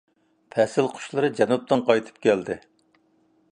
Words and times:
پەسىل 0.55 0.89
قۇشلىرى 0.93 1.29
جەنۇبتىن 1.41 1.85
قايتىپ 1.91 2.19
كەلدى. 2.27 2.59